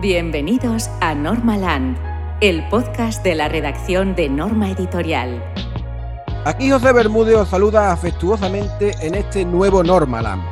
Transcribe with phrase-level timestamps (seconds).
[0.00, 1.96] Bienvenidos a Normaland,
[2.40, 5.40] el podcast de la redacción de Norma Editorial.
[6.44, 10.42] Aquí José Bermúdez os saluda afectuosamente en este nuevo Normaland.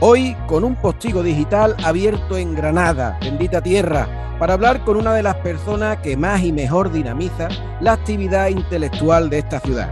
[0.00, 5.24] Hoy con un postigo digital abierto en Granada, bendita tierra, para hablar con una de
[5.24, 7.48] las personas que más y mejor dinamiza
[7.80, 9.90] la actividad intelectual de esta ciudad.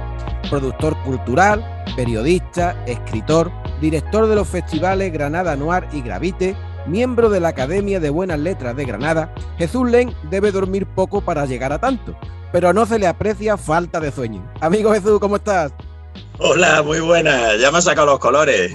[0.48, 3.50] Productor cultural, periodista, escritor,
[3.80, 6.54] director de los festivales Granada Noir y Gravite,
[6.86, 11.46] miembro de la Academia de Buenas Letras de Granada, Jesús Len debe dormir poco para
[11.46, 12.16] llegar a tanto,
[12.52, 14.50] pero no se le aprecia falta de sueño.
[14.60, 15.72] Amigo Jesús, ¿cómo estás?
[16.38, 17.56] Hola, muy buena.
[17.56, 18.72] Ya me has sacado los colores.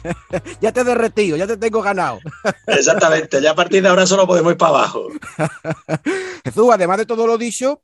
[0.60, 2.18] ya te he derretido, ya te tengo ganado.
[2.66, 5.08] Exactamente, ya a partir de ahora solo podemos ir para abajo.
[6.44, 7.82] Jesús, además de todo lo dicho,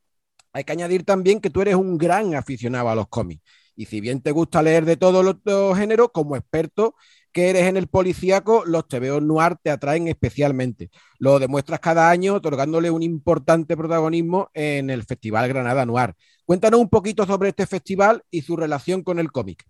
[0.52, 3.42] hay que añadir también que tú eres un gran aficionado a los cómics.
[3.77, 6.94] Y si bien te gusta leer de todos los, géneros, como experto
[7.34, 10.91] que eres en el policíaco, los TVO noir te atraen especialmente.
[11.19, 16.14] Lo demuestras cada año otorgándole un importante protagonismo en el Festival Granada Noir.
[16.47, 19.67] Cuéntanos un poquito sobre este festival y su relación con el cómic.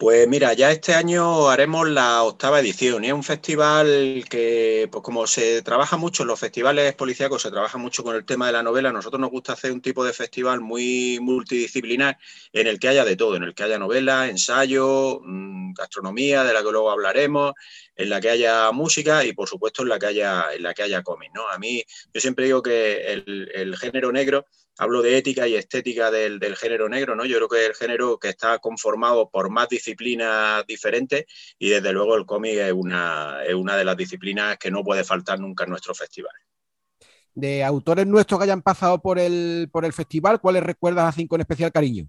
[0.00, 5.04] Pues mira, ya este año haremos la octava edición y es un festival que, pues
[5.04, 8.52] como se trabaja mucho en los festivales policíacos, se trabaja mucho con el tema de
[8.52, 12.16] la novela, nosotros nos gusta hacer un tipo de festival muy multidisciplinar
[12.54, 16.54] en el que haya de todo, en el que haya novela, ensayo, mm, gastronomía, de
[16.54, 17.52] la que luego hablaremos,
[17.94, 20.82] en la que haya música y por supuesto en la que haya, en la que
[20.82, 21.30] haya cómic.
[21.34, 21.46] ¿no?
[21.46, 24.46] A mí, yo siempre digo que el género negro
[24.80, 27.26] hablo de ética y estética del, género negro, ¿no?
[27.26, 31.26] Yo creo que es el género que está conformado por más disciplinas diferentes
[31.58, 35.04] y desde luego el cómic es una, es una de las disciplinas que no puede
[35.04, 36.32] faltar nunca en nuestro festival.
[37.34, 41.42] De autores nuestros que hayan pasado por el, por el festival, ¿cuáles recuerdas así con
[41.42, 42.08] especial cariño?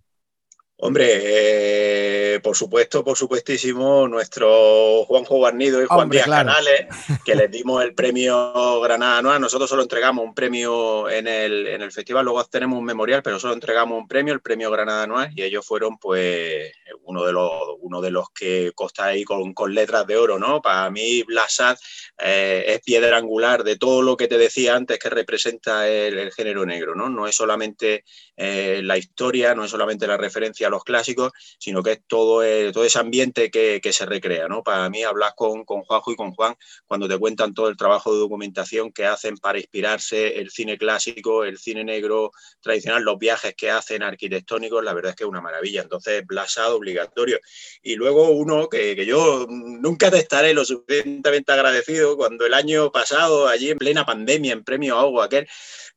[0.84, 6.88] Hombre, eh, por supuesto, por supuestísimo, nuestro Juanjo Guarnido y Juan Díaz Canales,
[7.24, 9.40] que les dimos el premio Granada Anual.
[9.40, 13.40] Nosotros solo entregamos un premio en el, en el festival, luego tenemos un memorial, pero
[13.40, 16.72] solo entregamos un premio, el premio Granada Anual, y ellos fueron, pues,
[17.04, 20.64] uno de los, uno de los que consta ahí con, letras de oro, ¿no?
[20.64, 21.78] Para mí, Blasad
[22.18, 26.66] eh, es piedra angular de todo lo que te decía antes que representa el, género
[26.66, 27.08] negro, ¿no?
[27.08, 28.04] No es solamente
[28.36, 32.72] eh, la historia, no es solamente la referencia los clásicos, sino que es todo, eh,
[32.72, 34.48] todo ese ambiente que, se recrea.
[34.48, 34.64] ¿no?
[34.64, 36.56] Para mí, hablar con, con Juanjo y con Juan
[36.86, 41.44] cuando te cuentan todo el trabajo de documentación que hacen para inspirarse el cine clásico,
[41.44, 45.42] el cine negro tradicional, los viajes que hacen arquitectónicos, la verdad es que es una
[45.42, 45.82] maravilla.
[45.82, 47.40] Entonces, blasado, obligatorio.
[47.82, 52.92] Y luego uno que, que yo nunca te estaré lo suficientemente agradecido cuando el año
[52.92, 55.48] pasado, allí en plena pandemia, en Premio Agua, aquel,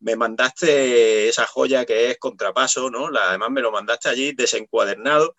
[0.01, 3.11] me mandaste esa joya que es Contrapaso, ¿no?
[3.11, 4.33] La, además me lo mandaste allí
[4.65, 5.37] desencuadernado.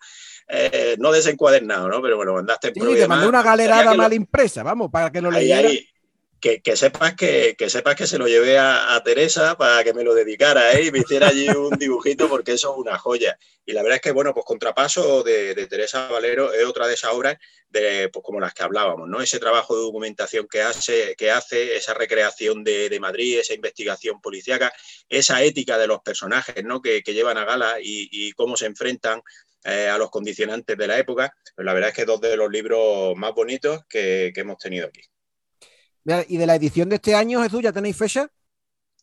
[0.48, 2.00] Eh, no desencuadernado, ¿no?
[2.00, 5.68] Pero bueno, mandaste sí, te mandé una galerada mal impresa, vamos, para que no leyera
[6.40, 10.72] que, sepas que, sepas que se lo llevé a, Teresa para que me lo dedicara
[10.72, 10.86] ¿eh?
[10.86, 13.38] y me hiciera allí un dibujito porque eso es una joya.
[13.64, 17.12] Y la verdad es que, bueno, pues Contrapaso de, Teresa Valero es otra de esas
[17.12, 17.36] obras
[17.68, 19.20] de, pues, como las que hablábamos, ¿no?
[19.20, 24.72] Ese trabajo de documentación que hace, que hace esa recreación de, Madrid, esa investigación policíaca,
[25.08, 26.80] esa ética de los personajes, ¿no?
[26.80, 29.22] Que, llevan a gala y, cómo se enfrentan
[29.64, 31.34] eh, a los condicionantes de la época.
[31.54, 35.00] Pues la verdad es que dos de los libros más bonitos que hemos tenido aquí.
[36.28, 38.30] Y de la edición de este año, Jesús, ¿ya tenéis fecha?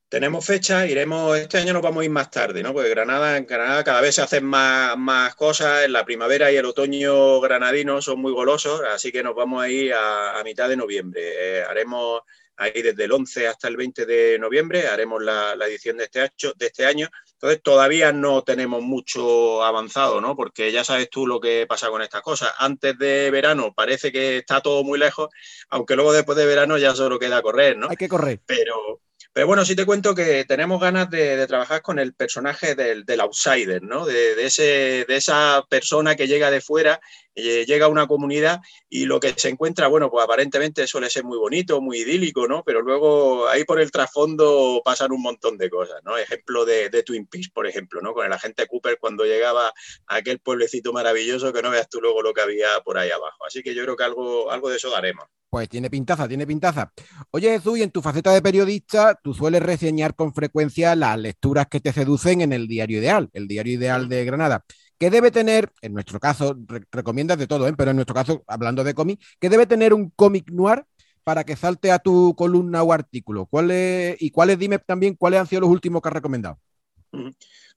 [0.08, 2.72] Tenemos fecha, iremos, este año nos vamos a ir más tarde, ¿no?
[2.72, 6.56] Porque Granada, en Granada cada vez se hacen más, más cosas, en la primavera y
[6.56, 10.78] el otoño granadino son muy golosos, así que nos vamos a ir a, mitad de
[10.78, 11.22] noviembre.
[11.24, 12.22] Eh, haremos
[12.58, 16.66] ahí desde el 11 hasta el 20 de noviembre, haremos la, edición de este, de
[16.68, 17.10] este año.
[17.44, 20.34] Entonces todavía no tenemos mucho avanzado, ¿no?
[20.34, 22.54] Porque ya sabes tú lo que pasa con estas cosas.
[22.58, 25.28] Antes de verano parece que está todo muy lejos,
[25.68, 27.90] aunque luego después de verano ya solo queda correr, ¿no?
[27.90, 28.40] Hay que correr.
[28.46, 29.02] Pero,
[29.34, 33.82] pero bueno, sí te cuento que tenemos ganas de, trabajar con el personaje del, outsider,
[33.82, 34.06] ¿no?
[34.06, 37.02] De, ese, de esa persona que llega de fuera,
[37.34, 41.24] eh, llega a una comunidad y lo que se encuentra, bueno, pues aparentemente suele ser
[41.24, 42.64] muy bonito, muy idílico, ¿no?
[42.64, 46.16] Pero luego ahí por el trasfondo pasan un montón de cosas, ¿no?
[46.16, 48.14] Ejemplo de, Twin Peaks, por ejemplo, ¿no?
[48.14, 49.74] Con el agente Cooper cuando llegaba
[50.08, 53.46] a aquel pueblecito maravilloso que no veas tú luego lo que había por ahí abajo.
[53.46, 55.26] Así que yo creo que algo, algo de eso daremos.
[55.54, 56.92] Pues tiene pintaza, tiene pintaza.
[57.30, 61.68] Oye, Jesús, y en tu faceta de periodista, tú sueles reseñar con frecuencia las lecturas
[61.68, 64.66] que te seducen en el Diario Ideal, el Diario Ideal de Granada.
[64.98, 66.58] ¿Qué debe tener, en nuestro caso,
[66.92, 67.74] recomiendas de todo, ¿eh?
[67.78, 70.86] pero en nuestro caso, hablando de cómic, ¿qué debe tener un cómic noir
[71.24, 73.46] para que salte a tu columna o artículo?
[73.46, 73.72] ¿Cuál
[74.18, 76.58] ¿Y cuáles, dime también, cuáles han sido los últimos que has recomendado?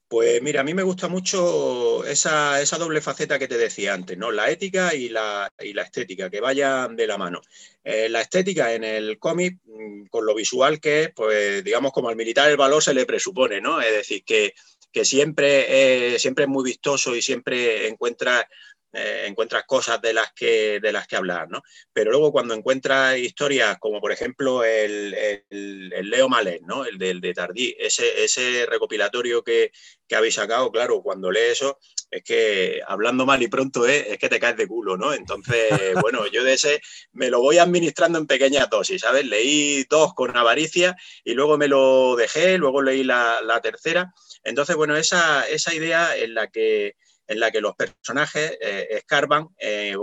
[0.09, 4.31] Pues mira, a mí me gusta mucho esa, doble faceta que te decía antes, ¿no?
[4.31, 7.41] La ética y la, la estética, que vayan de la mano.
[7.83, 12.07] Eh, la estética en el cómic, mm, con lo visual que es, pues digamos como
[12.07, 13.81] al militar el valor se le presupone, ¿no?
[13.81, 14.53] Es decir, que,
[14.93, 18.47] que siempre, siempre es muy vistoso y siempre encuentra
[18.93, 21.61] eh, encuentras cosas de las que, de las que hablar, ¿no?
[21.91, 26.85] Pero luego cuando encuentras historias como por ejemplo el, Leo Malé, ¿no?
[26.85, 29.71] El del de Tardí, ese, ese recopilatorio que,
[30.15, 31.79] habéis sacado, claro, cuando lees eso,
[32.09, 35.13] es que hablando mal y pronto es, es que te caes de culo, ¿no?
[35.13, 35.69] Entonces,
[36.01, 36.81] bueno, yo de ese
[37.11, 39.25] me lo voy administrando en pequeñas dosis, ¿sabes?
[39.25, 40.95] Leí dos con avaricia
[41.25, 44.13] y luego me lo dejé, luego leí la, la tercera.
[44.45, 46.95] Entonces, bueno, esa, esa idea en la que
[47.27, 49.95] en la que los personajes eh, escarban eh,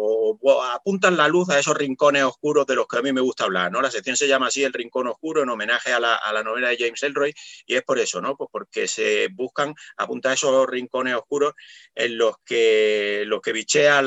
[0.75, 3.71] apuntan la luz a esos rincones oscuros de los que a mí me gusta hablar,
[3.71, 3.81] ¿no?
[3.81, 7.03] La sección se llama así El Rincón Oscuro en homenaje a la, novela de James
[7.03, 7.35] Elroy
[7.67, 8.37] y es por eso, ¿no?
[8.37, 11.55] Pues porque se buscan apuntar esos rincones oscuros
[11.95, 14.01] en los que, los que bichea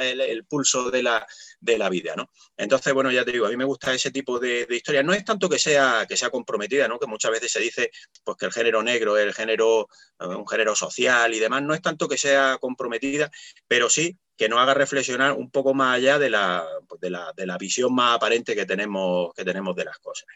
[0.00, 1.26] el, pulso de la,
[1.60, 2.30] de la vida, ¿no?
[2.56, 5.02] Entonces, bueno, ya te digo, a mí me gusta ese tipo de, historia.
[5.02, 6.98] No es tanto que sea, que sea comprometida, ¿no?
[6.98, 7.90] Que muchas veces se dice
[8.24, 9.88] pues, que el género negro es el género,
[10.20, 11.62] eh, un género social y demás.
[11.62, 13.30] No es tanto que sea comprometida,
[13.68, 16.64] pero sí que nos haga reflexionar un poco más allá de la,
[17.00, 20.28] de la, de la visión más aparente que tenemos, que tenemos de las cosas.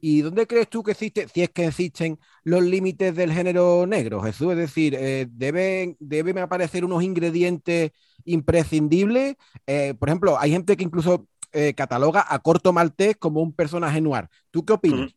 [0.00, 4.20] ¿Y dónde crees tú que existe, si es que existen los límites del género negro,
[4.22, 4.52] Jesús?
[4.52, 7.92] Es decir, eh, ¿deben, ¿deben aparecer unos ingredientes
[8.24, 9.36] imprescindibles?
[9.66, 14.00] Eh, por ejemplo, hay gente que incluso eh, cataloga a Corto Maltés como un personaje
[14.00, 14.28] noir.
[14.50, 15.14] ¿Tú qué opinas?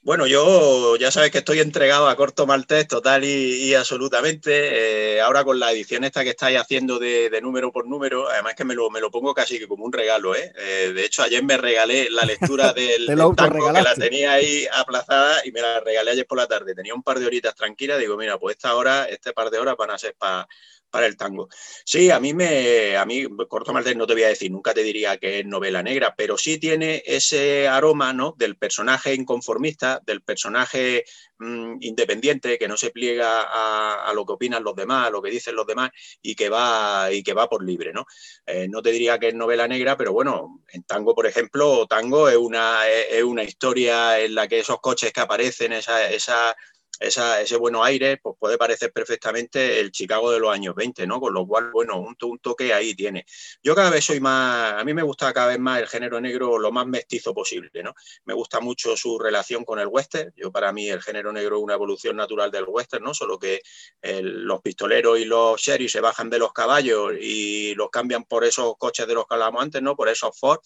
[0.00, 5.16] Bueno, yo ya sabes que estoy entregado a Corto Maltés total y, absolutamente.
[5.16, 8.64] Eh, ahora con la edición esta que estáis haciendo de, número por número, además que
[8.64, 10.34] me lo, me lo pongo casi que como un regalo.
[10.34, 10.52] ¿eh?
[10.56, 10.92] ¿eh?
[10.94, 15.44] de hecho, ayer me regalé la lectura del, del tango que la tenía ahí aplazada
[15.44, 16.74] y me la regalé ayer por la tarde.
[16.74, 17.98] Tenía un par de horitas tranquilas.
[17.98, 20.48] Digo, mira, pues esta hora, este par de horas van a ser para
[20.90, 21.48] para el tango.
[21.84, 24.82] Sí, a mí me, a mí Corto Maltés no te voy a decir, nunca te
[24.82, 28.34] diría que es novela negra, pero sí tiene ese aroma, ¿no?
[28.36, 31.04] Del personaje inconformista, del personaje
[31.38, 35.30] mm, independiente que no se pliega a, lo que opinan los demás, a lo que
[35.30, 35.90] dicen los demás
[36.22, 38.06] y que va y que va por libre, ¿no?
[38.46, 42.28] Eh, no te diría que es novela negra, pero bueno, en tango, por ejemplo, tango
[42.28, 46.56] es una, es una historia en la que esos coches que aparecen, esa, esa
[46.98, 51.20] ese bueno aire, pues puede parecer perfectamente el Chicago de los años 20, ¿no?
[51.20, 53.24] Con lo cual, bueno, un, toque ahí tiene.
[53.62, 56.58] Yo cada vez soy más, a mí me gusta cada vez más el género negro
[56.58, 57.94] lo más mestizo posible, ¿no?
[58.24, 60.32] Me gusta mucho su relación con el western.
[60.36, 63.14] Yo para mí el género negro es una evolución natural del western, ¿no?
[63.14, 63.60] Solo que
[64.02, 68.76] los pistoleros y los sheriffs se bajan de los caballos y los cambian por esos
[68.78, 69.96] coches de los que hablábamos antes, ¿no?
[69.96, 70.60] Por esos Ford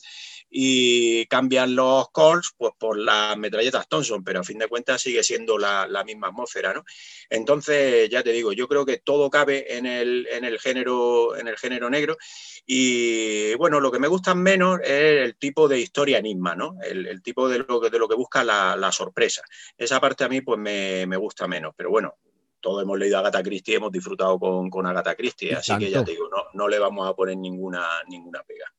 [0.55, 5.25] y cambian los calls pues por las metralletas Thompson, pero a fin de cuentas sigue
[5.25, 6.85] siendo la, misma atmósfera, ¿no?
[7.29, 11.49] Entonces, ya te digo, yo creo que todo cabe en el, en el, género, en
[11.49, 12.17] el género negro
[12.67, 16.77] y bueno, lo que me gusta menos es el tipo de historia enigma, ¿no?
[16.83, 19.43] El, tipo de lo, que, de lo que busca la, sorpresa.
[19.77, 22.15] Esa parte a mí pues me, gusta menos, pero bueno,
[22.61, 26.05] todos hemos leído a Agatha Christie, hemos disfrutado con, con Agatha Christie, así que ya
[26.05, 28.73] te digo, no, no le vamos a poner ninguna, ninguna pega.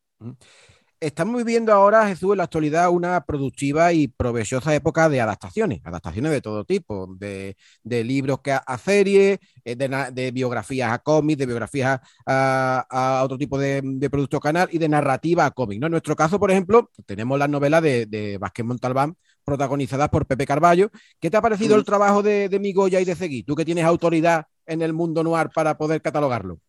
[1.04, 6.32] Estamos viviendo ahora, Jesús, en la actualidad, una productiva y provechosa época de adaptaciones, adaptaciones
[6.32, 12.00] de todo tipo, de, libros que a, series, eh, de, biografías a cómics, de biografías
[12.26, 15.82] a, otro tipo de, producto canal y de narrativa a cómics.
[15.82, 15.88] ¿no?
[15.88, 20.46] En nuestro caso, por ejemplo, tenemos las novelas de, de Vázquez Montalbán protagonizadas por Pepe
[20.46, 20.90] Carballo.
[21.20, 23.44] ¿Qué te ha parecido el trabajo de, de Migoya y de Seguí?
[23.44, 26.60] Tú que tienes autoridad en el mundo noir para poder catalogarlo.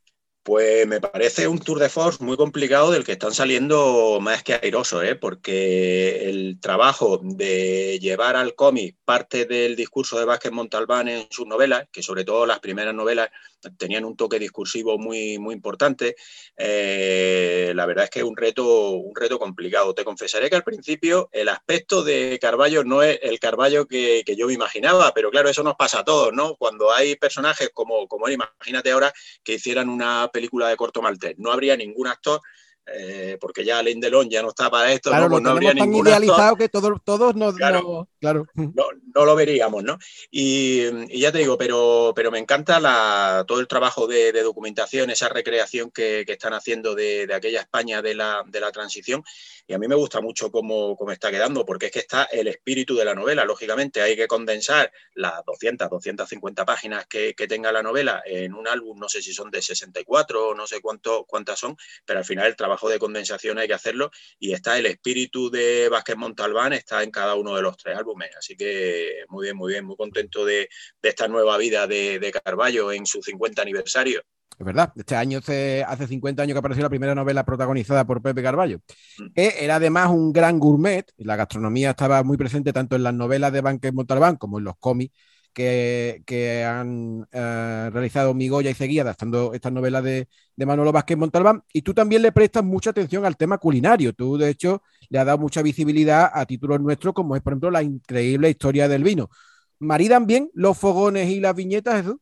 [0.44, 4.52] Pues me parece un tour de force muy complicado del que están saliendo más que
[4.52, 5.14] airosos, ¿eh?
[5.14, 11.46] porque el trabajo de llevar al cómic parte del discurso de Vázquez Montalbán en sus
[11.46, 13.30] novelas, que sobre todo las primeras novelas
[13.78, 16.16] tenían un toque discursivo muy, muy importante,
[16.56, 19.94] eh, la verdad es que es un reto, un reto complicado.
[19.94, 24.46] Te confesaré que al principio el aspecto de Carballo no es el Carballo que, yo
[24.46, 26.56] me imaginaba, pero claro, eso nos pasa a todos, ¿no?
[26.56, 31.38] Cuando hay personajes como, como él, imagínate ahora que hicieran una película de corto maltés.
[31.38, 32.40] No habría ningún actor
[32.86, 35.30] eh, porque ya Alain Delon ya no está para esto, claro, ¿no?
[35.30, 39.98] Pues no habría tan idealizado que todos, todos nos, claro, no, lo veríamos, ¿no?
[40.30, 45.28] Y, ya te digo, pero, pero me encanta la, todo el trabajo de, documentación, esa
[45.28, 49.24] recreación que, están haciendo de, aquella España de la, de la transición
[49.66, 52.48] y a mí me gusta mucho cómo, cómo, está quedando, porque es que está el
[52.48, 53.46] espíritu de la novela.
[53.46, 58.98] Lógicamente hay que condensar las 200, 250 páginas que, tenga la novela en un álbum,
[58.98, 61.76] no sé si son de 64 o no sé cuánto, cuántas son,
[62.06, 65.50] pero al final el trabajo trabajo de condensación hay que hacerlo y está el espíritu
[65.50, 68.30] de Vázquez Montalbán, está en cada uno de los tres álbumes.
[68.36, 70.68] Así que muy bien, muy bien, muy contento de,
[71.02, 74.22] esta nueva vida de, de Carballo en su 50 aniversario.
[74.58, 78.42] Es verdad, este año hace 50 años que apareció la primera novela protagonizada por Pepe
[78.42, 78.78] Carballo,
[79.18, 79.32] mm.
[79.34, 83.14] que era además un gran gourmet, y la gastronomía estaba muy presente tanto en las
[83.14, 85.14] novelas de Vázquez Montalbán como en los cómics
[85.54, 91.62] que, han eh, realizado Migoya y Seguía adaptando estas novelas de, de, Manolo Vázquez Montalbán.
[91.72, 94.12] Y tú también le prestas mucha atención al tema culinario.
[94.12, 97.70] Tú, de hecho, le has dado mucha visibilidad a títulos nuestros, como es, por ejemplo,
[97.70, 99.30] la increíble historia del vino.
[99.78, 102.16] ¿Maridan bien los fogones y las viñetas, Jesús?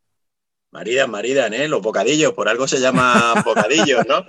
[0.72, 1.68] Maridan, maridan, ¿eh?
[1.68, 4.24] Los bocadillos, por algo se llaman bocadillos, ¿no?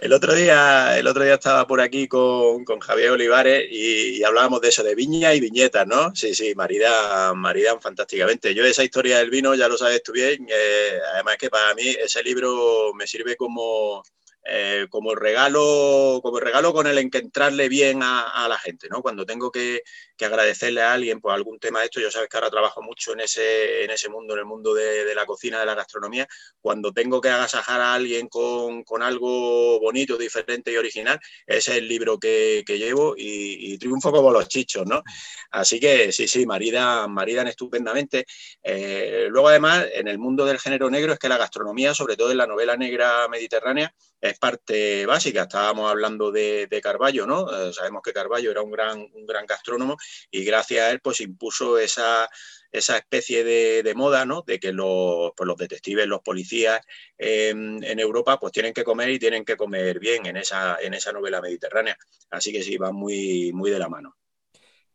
[0.00, 4.70] El otro día, el otro día estaba por aquí con, Javier Olivares y, hablábamos de
[4.70, 6.12] eso, de viña y viñetas, ¿no?
[6.16, 8.56] Sí, sí, maridan, maridan fantásticamente.
[8.56, 11.86] Yo esa historia del vino, ya lo sabes tú bien, eh, además que para mí
[11.86, 14.02] ese libro me sirve como
[14.46, 19.00] eh, como regalo, como regalo con el que entrarle bien a, la gente, ¿no?
[19.00, 19.82] Cuando tengo que,
[20.20, 23.20] agradecerle a alguien por algún tema de esto, yo sabes que ahora trabajo mucho en
[23.20, 26.28] ese, en ese mundo, en el mundo de, la cocina, de la gastronomía,
[26.60, 31.88] cuando tengo que agasajar a alguien con, algo bonito, diferente y original, ese es el
[31.88, 35.02] libro que, llevo y, triunfo como los chichos, ¿no?
[35.50, 38.24] Así que sí, sí, maridan, maridan estupendamente.
[38.62, 42.30] Eh, luego además, en el mundo del género negro es que la gastronomía, sobre todo
[42.30, 45.42] en la novela negra mediterránea, es parte básica.
[45.42, 47.50] Estábamos hablando de, Carballo, ¿no?
[47.50, 49.96] Eh, sabemos que Carballo era un gran, un gran gastrónomo
[50.30, 52.28] y gracias a él pues impuso esa,
[52.70, 54.42] esa especie de, moda, ¿no?
[54.46, 56.80] De que los, pues, los detectives, los policías
[57.18, 61.12] en Europa pues tienen que comer y tienen que comer bien en esa, en esa
[61.12, 61.96] novela mediterránea.
[62.30, 64.16] Así que sí, va muy, muy de la mano.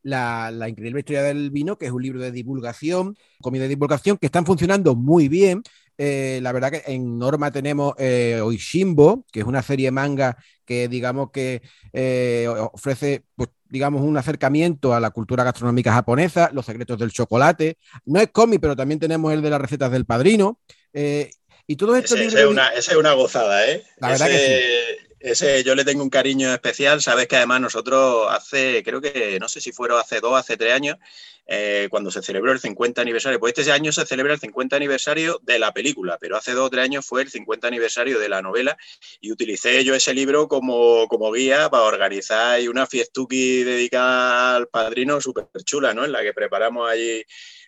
[0.02, 4.16] La, la, increíble historia del vino, que es un libro de divulgación, comida de divulgación,
[4.16, 5.62] que están funcionando muy bien.
[6.02, 10.88] Eh, la verdad que en Norma tenemos eh, Oishimbo, que es una serie manga que
[10.88, 11.60] digamos que
[11.92, 17.76] eh, ofrece, pues, digamos, un acercamiento a la cultura gastronómica japonesa, los secretos del chocolate.
[18.06, 20.58] No es cómic, pero también tenemos el de las recetas del padrino.
[20.94, 22.14] y todo esto...
[22.14, 23.84] Ese, es una, es una, gozada, ¿eh?
[23.98, 25.09] La verdad que sí.
[25.20, 27.02] Ese yo le tengo un cariño especial.
[27.02, 30.72] Sabes que además nosotros hace, creo que, no sé si fueron hace dos, hace tres
[30.72, 30.96] años,
[31.46, 35.38] eh, cuando se celebró el 50 aniversario, pues este año se celebra el 50 aniversario
[35.42, 38.40] de la película, pero hace dos o tres años fue el 50 aniversario de la
[38.40, 38.78] novela
[39.20, 45.20] y utilicé yo ese libro como, como guía para organizar una fiestuki dedicada al padrino
[45.20, 46.06] súper chula, ¿no?
[46.06, 47.22] En la que preparamos allí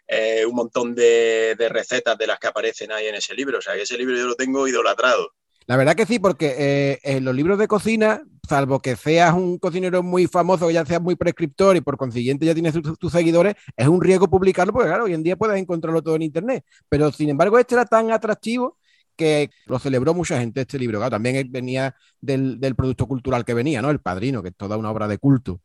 [0.06, 3.58] eh, un montón de, de recetas de las que aparecen ahí en ese libro.
[3.58, 5.34] O sea, que ese libro yo lo tengo idolatrado.
[5.66, 9.58] La verdad que sí, porque eh, en los libros de cocina, salvo que seas un
[9.58, 13.88] cocinero muy famoso, ya seas muy prescriptor y por consiguiente ya tienes tus seguidores, es
[13.88, 16.64] un riesgo publicarlo porque claro, hoy en día puedes encontrarlo todo en internet.
[16.88, 18.78] Pero sin embargo, este era tan atractivo
[19.16, 21.08] que lo celebró mucha gente este libro.
[21.10, 23.90] también venía del, del producto cultural que venía, ¿no?
[23.90, 25.60] El Padrino, que es toda una obra de culto.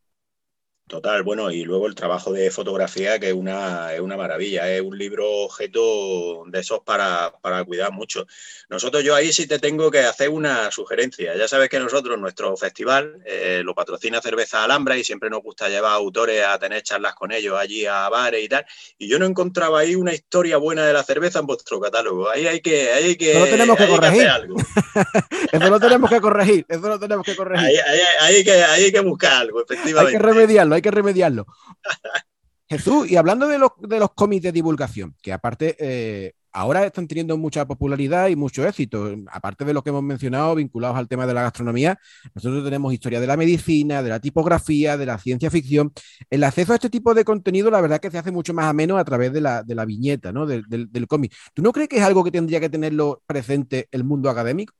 [0.88, 4.80] Total, bueno, y luego el trabajo de fotografía, que es una, es una maravilla, es
[4.80, 7.34] un libro objeto de esos para,
[7.66, 8.26] cuidar mucho.
[8.70, 11.36] Nosotros, yo ahí sí te tengo que hacer una sugerencia.
[11.36, 15.68] Ya sabes que nosotros, nuestro festival, eh, lo patrocina Cerveza Alhambra y siempre nos gusta
[15.68, 18.66] llevar autores a tener charlas con ellos allí a bares y tal.
[18.98, 22.30] Y yo no encontraba ahí una historia buena de la cerveza en vuestro catálogo.
[22.30, 22.94] Ahí hay que.
[22.94, 24.26] Ahí que eso lo tenemos que corregir.
[25.52, 26.66] eso lo tenemos que corregir.
[26.70, 27.66] Eso lo tenemos que corregir.
[27.66, 30.16] Ahí, hay, que, hay que buscar algo, efectivamente.
[30.16, 31.46] Hay que remediarlo hay que remediarlo.
[32.70, 37.08] Jesús, y hablando de los, de los cómics de divulgación, que aparte eh, ahora están
[37.08, 41.26] teniendo mucha popularidad y mucho éxito, aparte de lo que hemos mencionado vinculados al tema
[41.26, 41.98] de la gastronomía,
[42.36, 45.94] nosotros tenemos historia de la medicina, de la tipografía, de la ciencia ficción.
[46.30, 48.98] El acceso a este tipo de contenido, la verdad que se hace mucho más ameno
[48.98, 50.46] a través de la, de la viñeta, ¿no?
[50.46, 51.34] del, del cómic.
[51.54, 54.74] ¿Tú no crees que es algo que tendría que tenerlo presente el mundo académico?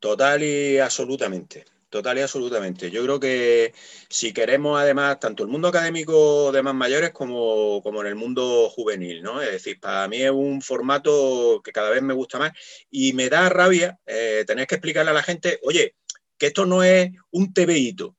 [0.00, 1.64] Total y absolutamente.
[1.90, 2.90] Total y absolutamente.
[2.90, 3.72] Yo creo que
[4.10, 8.68] si queremos, además, tanto el mundo académico de más mayores como, como, en el mundo
[8.68, 9.40] juvenil, ¿no?
[9.40, 12.52] Es decir, para mí es un formato que cada vez me gusta más
[12.90, 15.94] y me da rabia eh, tener que explicarle a la gente, oye,
[16.36, 18.17] que esto no es un TVito,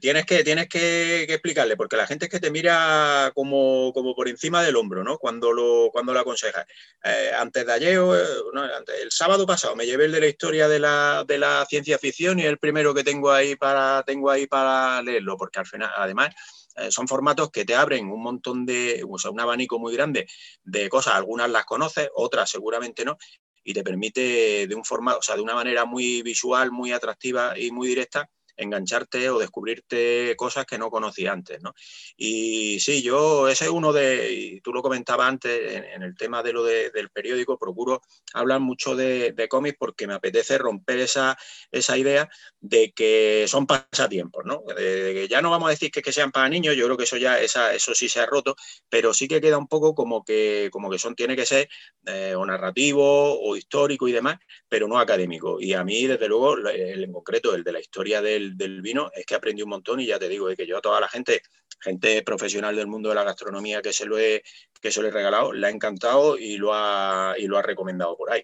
[0.00, 4.62] tienes que, tienes que, explicarle, porque la gente es que te mira como, por encima
[4.62, 5.18] del hombro, ¿no?
[5.18, 6.66] Cuando lo, cuando lo aconsejas.
[7.04, 10.78] Eh, antes de ayer, eh, el sábado pasado, me llevé el de la historia de
[10.78, 15.02] la, de la ciencia ficción y el primero que tengo ahí para, tengo ahí para
[15.02, 16.34] leerlo, porque al final, además,
[16.76, 20.26] eh, son formatos que te abren un montón de, o sea, un abanico muy grande
[20.62, 23.16] de cosas, algunas las conoces, otras seguramente no,
[23.64, 27.58] y te permite de un formato, o sea, de una manera muy visual, muy atractiva
[27.58, 31.74] y muy directa, engancharte o descubrirte cosas que no conocía antes, ¿no?
[32.16, 36.42] Y sí, yo, ese es uno de, y tú lo comentabas antes, en, el tema
[36.42, 41.36] de lo del periódico, procuro hablar mucho de, cómics porque me apetece romper esa,
[41.70, 42.28] esa idea
[42.60, 44.62] de que son pasatiempos, ¿no?
[44.76, 47.04] De, que ya no vamos a decir que, que, sean para niños, yo creo que
[47.04, 48.56] eso ya, esa, eso sí se ha roto,
[48.88, 51.68] pero sí que queda un poco como que, como que son, tiene que ser
[52.06, 55.60] eh, o narrativo o histórico y demás, pero no académico.
[55.60, 59.26] Y a mí, desde luego, el, en concreto, el de la historia del, vino, es
[59.26, 61.42] que aprendí un montón y ya te digo, que yo a toda la gente,
[61.80, 64.42] gente profesional del mundo de la gastronomía que se lo he,
[64.80, 68.16] que se lo he regalado, le ha encantado y lo ha, y lo ha recomendado
[68.16, 68.42] por ahí.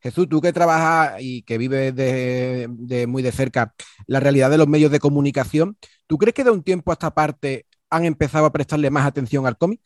[0.00, 3.74] Jesús, tú que trabajas y que vives de, muy de cerca
[4.06, 5.76] la realidad de los medios de comunicación,
[6.06, 9.46] ¿tú crees que de un tiempo a esta parte han empezado a prestarle más atención
[9.46, 9.80] al cómic?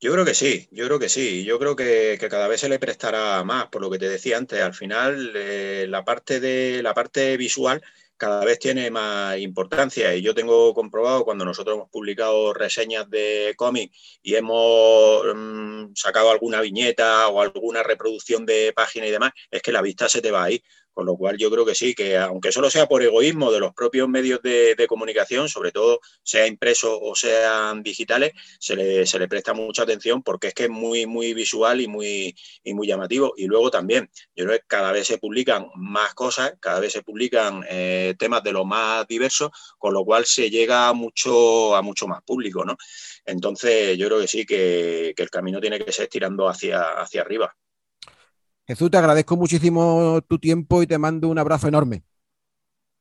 [0.00, 1.44] Yo creo que sí, yo creo que sí.
[1.44, 4.60] Yo creo que, cada vez se le prestará más, por lo que te decía antes.
[4.62, 7.82] Al final, eh, la, parte de, la parte visual
[8.16, 13.54] cada vez tiene más importancia y yo tengo comprobado cuando nosotros hemos publicado reseñas de
[13.56, 13.92] cómic
[14.22, 19.72] y hemos mm, sacado alguna viñeta o alguna reproducción de página y demás, es que
[19.72, 20.62] la vista se te va ahí.
[20.92, 23.72] Con lo cual yo creo que sí, que aunque solo sea por egoísmo de los
[23.72, 29.28] propios medios de, comunicación, sobre todo sea impreso o sean digitales, se le, se le,
[29.28, 33.34] presta mucha atención porque es que es muy, muy visual y muy, y muy llamativo.
[33.36, 37.02] Y luego también, yo creo que cada vez se publican más cosas, cada vez se
[37.02, 42.08] publican eh, temas de lo más diversos, con lo cual se llega mucho, a mucho
[42.08, 42.76] más público, ¿no?
[43.24, 47.22] Entonces yo creo que sí, que, que el camino tiene que ser tirando hacia, hacia
[47.22, 47.54] arriba.
[48.70, 52.04] Jesús, te agradezco muchísimo tu tiempo y te mando un abrazo enorme.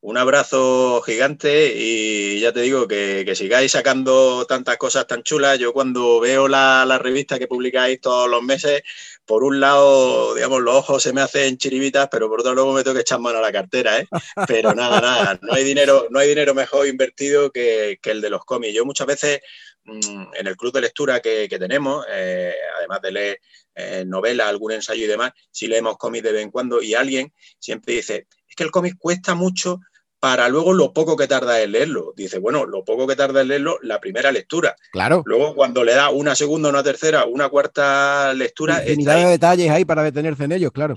[0.02, 5.60] Un abrazo gigante y ya te digo que, sigáis sacando tantas cosas tan chulas.
[5.60, 8.82] Yo cuando veo la, revista que publicáis todos los meses,
[9.26, 12.82] por un lado, digamos, los ojos se me hacen chiribitas, pero por otro lado me
[12.82, 14.08] tengo que echar mano a la cartera, ¿eh?
[14.48, 18.44] Pero nada, nada, no hay dinero, no hay dinero mejor invertido que, el de los
[18.44, 18.74] cómics.
[18.74, 19.42] Yo muchas veces
[19.86, 23.42] en el club de lectura que, tenemos, eh, además de leer
[23.76, 27.34] eh, novela, algún ensayo y demás, si leemos cómics de vez en cuando y alguien
[27.60, 29.80] siempre dice, es que el cómic cuesta mucho
[30.20, 32.14] para luego lo poco que tarda en leerlo.
[32.16, 34.76] Dice, bueno, lo poco que tarda en leerlo, la primera lectura.
[34.92, 35.24] Claro.
[35.26, 38.82] Luego, cuando le da una segunda, una tercera, una cuarta lectura.
[38.82, 40.96] Infinidad de detalles ahí para detenerse en ellos, claro.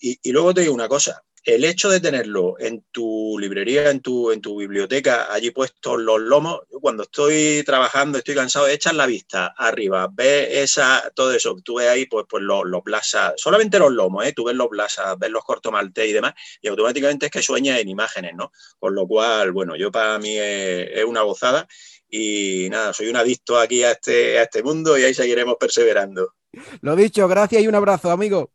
[0.00, 4.00] y, y, luego te digo una cosa: el hecho de tenerlo en tu librería, en
[4.00, 9.06] tu, en tu biblioteca, allí puestos los lomos, cuando estoy trabajando, estoy cansado, echas la
[9.06, 13.78] vista arriba, ves esa, todo eso, tú ves ahí pues, pues los, los blasas, solamente
[13.78, 14.32] los lomos, ¿eh?
[14.32, 17.90] tú ves los blasas, ves los cortomaltés y demás, y automáticamente es que sueñas en
[17.90, 18.50] imágenes, ¿no?
[18.80, 21.68] Con lo cual, bueno, yo para mí es, una gozada
[22.10, 26.34] y nada, soy un adicto aquí a este, a este mundo y ahí seguiremos perseverando.
[26.80, 28.50] Lo dicho, gracias y un abrazo, amigo.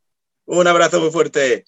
[0.45, 1.63] Un abrazo muy fuerte.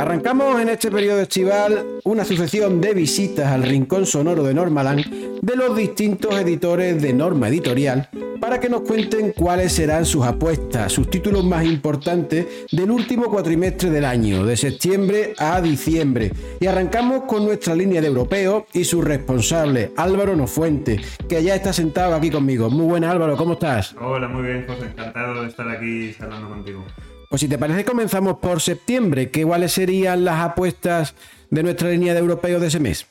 [0.00, 5.04] Arrancamos en este periodo estival una sucesión de visitas al rincón sonoro de Normaland
[5.42, 8.08] de los distintos editores de Norma Editorial
[8.40, 13.90] para que nos cuenten cuáles serán sus apuestas, sus títulos más importantes del último cuatrimestre
[13.90, 16.32] del año, de septiembre a diciembre.
[16.60, 21.74] Y arrancamos con nuestra línea de europeo y su responsable, Álvaro Nofuente, que ya está
[21.74, 22.70] sentado aquí conmigo.
[22.70, 23.94] Muy buena Álvaro, ¿cómo estás?
[24.00, 26.86] Hola, muy bien José, encantado de estar aquí hablando contigo.
[27.30, 29.30] Pues si te parece, comenzamos por septiembre.
[29.30, 31.14] ¿Qué cuáles serían las apuestas
[31.48, 33.06] de nuestra línea de europeo de ese mes?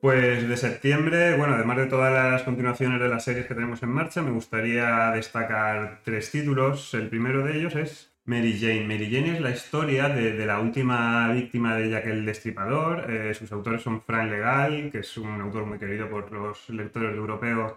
[0.00, 3.90] Pues de septiembre, bueno, además de todas las continuaciones de las series que tenemos en
[3.90, 6.94] marcha, me gustaría destacar tres títulos.
[6.94, 8.86] El primero de ellos es Mary Jane.
[8.86, 13.10] Mary Jane es la historia de, la última víctima de Jack el Destripador.
[13.10, 17.14] Eh, sus autores son Frank Legal, que es un autor muy querido por los lectores
[17.14, 17.74] europeos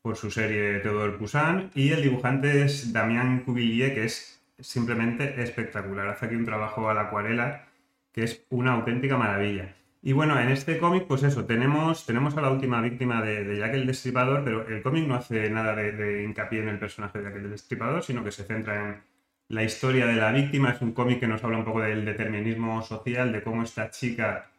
[0.00, 6.08] por su serie Theodore Poussin, y el dibujante es Damián Cuvillier, que es simplemente espectacular.
[6.08, 7.66] Hace aquí un trabajo a la acuarela
[8.12, 9.74] que es una auténtica maravilla.
[10.00, 13.74] Y bueno, en este cómic, pues eso, tenemos, tenemos a la última víctima de, Jack
[13.74, 17.36] el Destripador, pero el cómic no hace nada de, hincapié en el personaje de Jack
[17.36, 19.02] el Destripador, sino que se centra en
[19.48, 20.70] la historia de la víctima.
[20.70, 24.50] Es un cómic que nos habla un poco del determinismo social, de cómo esta chica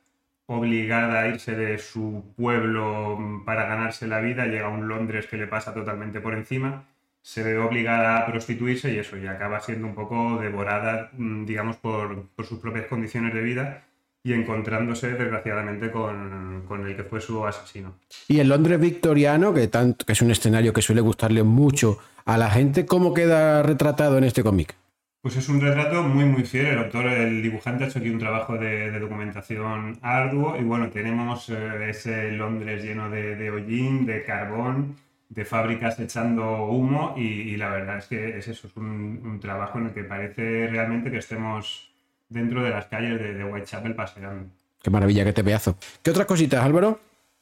[0.48, 5.38] obligada a irse de su pueblo para ganarse la vida llega a un Londres que
[5.38, 6.86] le pasa totalmente por encima
[7.26, 11.76] se ve obligada a prostituirse y eso, y acaba siendo un poco devorada, mm, digamos,
[11.78, 13.84] por, sus propias condiciones de vida
[14.24, 17.96] y encontrándose desgraciadamente con, el que fue su asesino.
[18.28, 22.38] Y el Londres victoriano, que, tanto, que es un escenario que suele gustarle mucho a
[22.38, 24.76] la gente, ¿cómo queda retratado en este cómic?
[25.24, 28.20] Pues es un retrato muy muy fiel, el autor, el dibujante ha hecho aquí un
[28.20, 34.24] trabajo de, documentación arduo y bueno, tenemos eh, ese Londres lleno de, de hollín, de
[34.24, 34.96] carbón,
[35.30, 39.88] de fábricas echando humo y, la verdad es que es eso, es un, trabajo en
[39.88, 41.92] el que parece realmente que estemos
[42.30, 44.50] dentro de las calles de, Whitechapel paseando.
[44.82, 45.78] Qué maravilla, qué te pedazo.
[46.04, 47.00] ¿Qué otras cositas, Álvaro?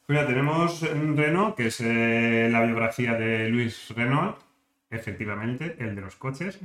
[0.08, 4.36] Mira, tenemos un Renault, que es eh, la biografía de Luis Renault,
[4.90, 6.58] efectivamente, el de los coches.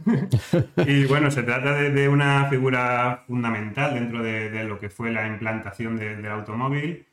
[0.85, 5.97] y bueno, se trata de, una figura fundamental dentro de, lo que fue la implantación
[5.97, 7.05] del automóvil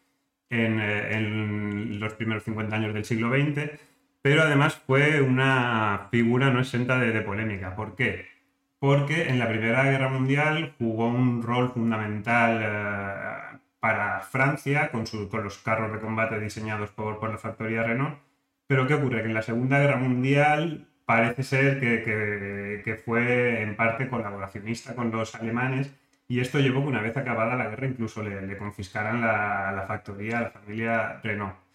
[0.50, 3.70] en, eh, en, los primeros 50 años del siglo XX
[4.26, 7.76] pero además fue una figura no exenta de, polémica.
[7.76, 8.26] ¿Por qué?
[8.80, 15.04] Porque en la Primera Guerra Mundial jugó un rol fundamental eh, para Francia con,
[15.44, 18.18] los carros de combate diseñados por, la factoría Renault.
[18.66, 19.22] Pero ¿qué ocurre?
[19.22, 25.36] Que en la Segunda Guerra Mundial parece ser que, fue en parte colaboracionista con los
[25.36, 25.94] alemanes
[26.26, 30.38] y esto llevó que una vez acabada la guerra incluso le, confiscaran la, la factoría
[30.38, 31.65] a la familia Renault.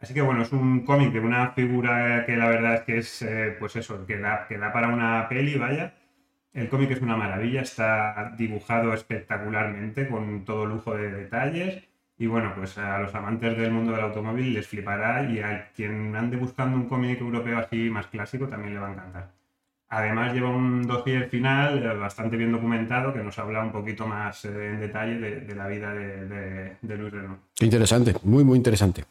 [0.00, 3.22] Así que bueno, es un cómic de una figura que la verdad es que es,
[3.22, 5.94] eh, pues eso, que da, que da para una peli, vaya.
[6.52, 11.82] El cómic es una maravilla, está dibujado espectacularmente, con todo lujo de detalles.
[12.18, 16.16] Y bueno, pues a los amantes del mundo del automóvil les flipará y a quien
[16.16, 19.32] ande buscando un cómic europeo así más clásico también le va a encantar.
[19.88, 24.44] Además lleva un dossier final eh, bastante bien documentado que nos habla un poquito más
[24.46, 27.38] eh, en detalle de, la vida de, de, de Luis Renault.
[27.54, 29.04] Qué interesante, muy muy interesante.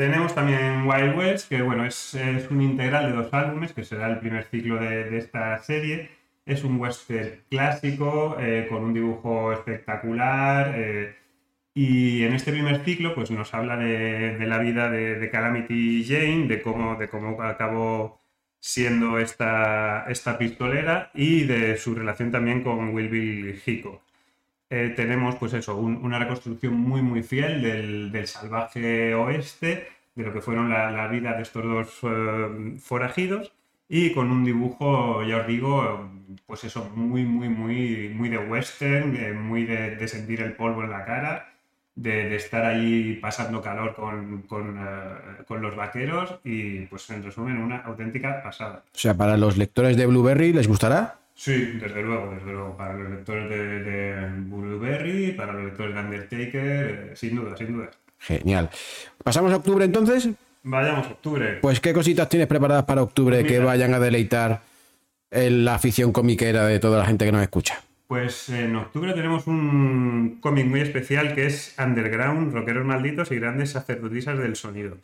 [0.00, 2.14] Tenemos también Wild West, que bueno, es,
[2.50, 6.08] un integral de dos álbumes, que será el primer ciclo de, esta serie.
[6.46, 10.72] Es un western clásico, eh, con un dibujo espectacular.
[10.74, 11.16] Eh,
[11.74, 16.62] y en este primer ciclo, pues nos habla de, la vida de, Calamity Jane, de
[16.62, 18.22] cómo, de cómo acabó
[18.58, 24.09] siendo esta, esta pistolera y de su relación también con Will Bill Hickok.
[24.72, 27.60] Eh, tenemos pues eso, una reconstrucción muy muy fiel
[28.12, 33.52] del, salvaje oeste, de lo que fueron la, vida de estos dos eh, forajidos
[33.88, 36.08] y con un dibujo, ya os digo,
[36.46, 41.04] pues eso, muy muy muy muy de western, muy de, sentir el polvo en la
[41.04, 41.52] cara,
[41.96, 47.78] de, estar ahí pasando calor con, eh, con los vaqueros y pues en resumen una
[47.78, 48.84] auténtica pasada.
[48.94, 51.19] O sea, para los lectores de Blueberry les gustará.
[51.40, 52.76] Sí, desde luego, desde luego.
[52.76, 57.90] Para los lectores de, Blueberry, para los lectores de Undertaker, eh, sin duda, sin duda.
[58.18, 58.68] Genial.
[59.24, 60.28] ¿Pasamos a octubre entonces?
[60.64, 61.58] Vayamos a octubre.
[61.62, 64.60] Pues, ¿qué cositas tienes preparadas para octubre que vayan a deleitar
[65.30, 67.80] en la afición comiquera de toda la gente que nos escucha?
[68.06, 73.70] Pues en octubre tenemos un cómic muy especial que es Underground, Rockeros Malditos y Grandes
[73.70, 74.98] Sacerdotisas del Sonido.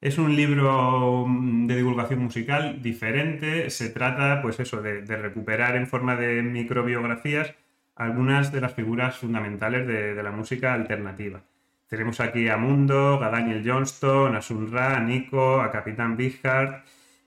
[0.00, 3.70] Es un libro mm, de divulgación musical diferente.
[3.70, 7.54] Se trata, pues eso, de, recuperar en forma de microbiografías
[7.94, 11.42] algunas de las figuras fundamentales de, la música alternativa.
[11.88, 16.84] Tenemos aquí a Mundo, a Daniel Johnston, a Sun Ra, a Nico, a Capitán Bigheart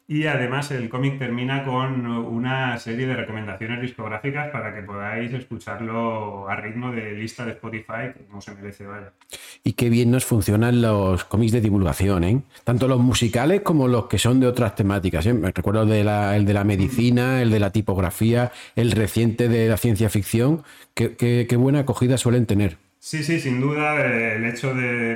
[0.10, 6.50] y además el cómic termina con una serie de recomendaciones discográficas para que podáis escucharlo
[6.50, 9.14] a ritmo de lista de Spotify, como se merece, vaya.
[9.64, 12.42] Y qué bien nos funcionan los cómics de divulgación, ¿eh?
[12.64, 15.28] Tanto los musicales como los que son de otras temáticas.
[15.28, 15.34] ¿eh?
[15.36, 19.70] Me recuerdo de, la, el de la medicina, el de la tipografía, el reciente de
[19.70, 20.64] la ciencia ficción.
[20.96, 22.89] qué buena acogida suelen tener.
[23.02, 25.16] Sí, sí, sin duda, eh, el hecho de,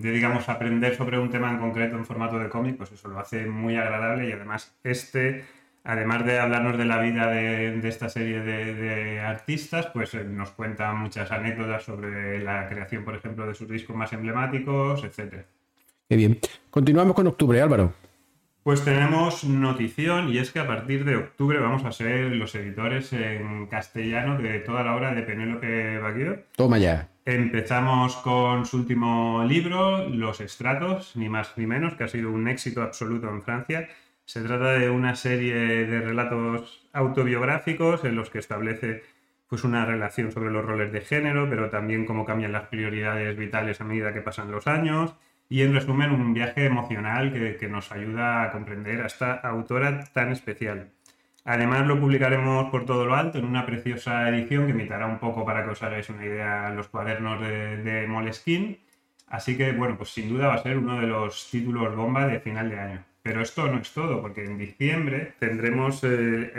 [0.00, 3.46] digamos, aprender sobre un tema en concreto en formato de cómic, pues eso lo hace
[3.46, 5.44] muy agradable y además este,
[5.82, 10.92] además de hablarnos de la vida de, esta serie de, artistas, pues eh, nos cuenta
[10.94, 15.44] muchas anécdotas sobre la creación, por ejemplo, de sus discos más emblemáticos, etc.
[16.08, 16.38] Qué bien.
[16.70, 17.92] Continuamos con octubre, Álvaro.
[18.66, 23.12] Pues tenemos notición y es que a partir de octubre vamos a ser los editores
[23.12, 26.40] en castellano de toda la obra de Penélope Baguio.
[26.56, 27.08] Toma ya.
[27.24, 32.48] Empezamos con su último libro, Los Estratos, ni más ni menos, que ha sido un
[32.48, 33.88] éxito absoluto en Francia.
[34.24, 39.04] Se trata de una serie de relatos autobiográficos en los que establece
[39.48, 43.80] pues, una relación sobre los roles de género, pero también cómo cambian las prioridades vitales
[43.80, 45.14] a medida que pasan los años
[45.48, 50.32] y en resumen un viaje emocional que, nos ayuda a comprender a esta autora tan
[50.32, 50.90] especial.
[51.44, 55.44] Además lo publicaremos por todo lo alto en una preciosa edición que imitará un poco
[55.44, 58.78] para que os hagáis una idea los cuadernos de, de.
[59.28, 62.40] Así que bueno, pues sin duda va a ser uno de los títulos bomba de
[62.40, 63.04] final de año.
[63.22, 66.52] Pero esto no es todo, porque en diciembre tendremos eh,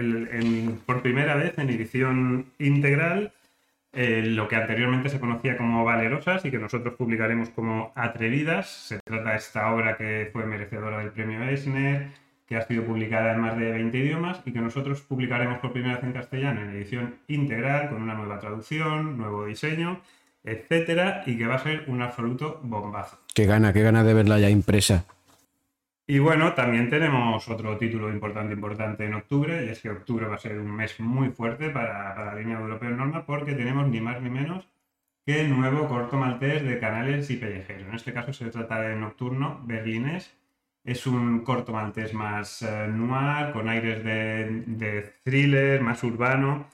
[0.85, 3.33] por primera vez en edición integral
[3.93, 8.67] eh, lo que anteriormente se conocía como Valerosas y que nosotros publicaremos como Atrevidas.
[8.67, 12.09] Se trata de esta obra que fue merecedora del premio Eisner,
[12.45, 15.95] que ha sido publicada en más de 20 idiomas y que nosotros publicaremos por primera
[15.95, 20.01] vez en castellano en edición integral, con una nueva traducción, nuevo diseño,
[20.43, 23.19] etcétera, y que va a ser un absoluto bombazo.
[23.33, 25.05] Qué gana, qué gana de verla ya impresa.
[26.09, 30.35] Y bueno, también tenemos otro título importante, importante en octubre, y es que octubre va
[30.35, 34.21] a ser un mes muy fuerte para, la línea europea norma porque tenemos ni más
[34.21, 34.69] ni menos
[35.25, 37.89] que el nuevo corto maltés de canales y pellejeros.
[37.89, 40.33] En este caso se trata de Nocturno Berlines.
[40.85, 46.67] Es un corto maltés más eh, noir, con aires de, thriller, más urbano.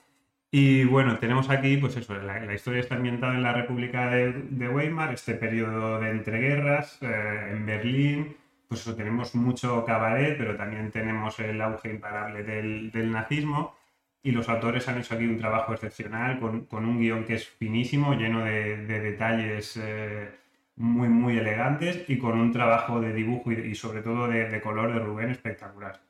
[0.52, 5.12] Y bueno, tenemos aquí, pues eso, la, historia está ambientada en la República de, Weimar,
[5.12, 8.36] este periodo de entreguerras, eh, en Berlín,
[8.74, 13.76] pues eso, tenemos mucho cabaret, pero también tenemos el auge imparable del, nazismo.
[14.20, 18.14] Y los autores han hecho aquí un trabajo excepcional, con, un guion que es finísimo,
[18.14, 20.28] lleno de, detalles eh,
[20.74, 24.98] muy, muy elegantes y con un trabajo de dibujo y, sobre todo de, color de
[24.98, 26.00] Rubén espectacular.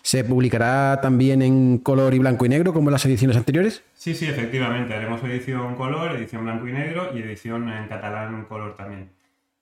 [0.00, 3.82] ¿Se publicará también en color y blanco y negro como en las ediciones anteriores?
[3.92, 4.94] Sí, sí, efectivamente.
[4.94, 9.10] Haremos edición color, edición blanco y negro y edición en catalán color también.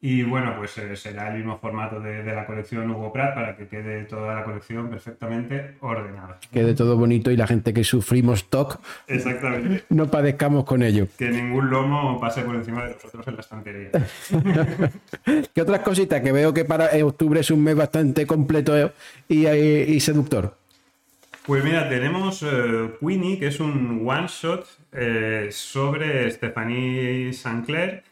[0.05, 3.69] Y bueno, pues eh, será el mismo formato de, la colección Hugo Pratt para que
[3.69, 6.41] quede toda la colección perfectamente ordenada.
[6.53, 9.85] Quede todo bonito y la gente que sufrimos TOC Exactamente.
[9.91, 11.07] no padezcamos con ello.
[11.17, 13.91] Que ningún lomo pase por encima de nosotros en la estantería.
[15.55, 16.21] ¿Qué otras cositas?
[16.21, 18.93] Que veo que para octubre es un mes bastante completo
[19.29, 20.57] y, seductor.
[21.47, 28.03] Pues mira, tenemos uh, Queenie, que es un one shot eh, sobre Stephanie Sancler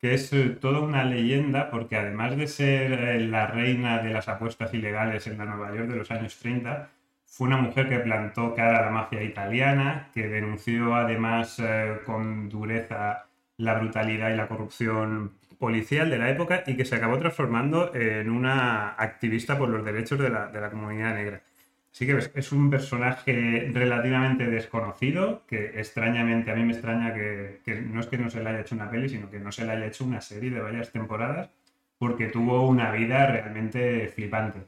[0.00, 4.28] que es eh, toda una leyenda porque además de ser eh, la reina de las
[4.28, 6.90] apuestas ilegales en la Nueva York de los años 30,
[7.26, 12.48] fue una mujer que plantó cara a la mafia italiana, que denunció además eh, con
[12.48, 17.92] dureza la brutalidad y la corrupción policial de la época y que se acabó transformando
[17.94, 21.42] en una activista por los derechos de la, de la comunidad negra.
[21.90, 28.00] Sí que es un personaje relativamente desconocido, que extrañamente, a mí me extraña que, no
[28.00, 29.86] es que no se le haya hecho una peli, sino que no se le haya
[29.86, 31.50] hecho una serie de varias temporadas,
[31.98, 34.60] porque tuvo una vida realmente flipante.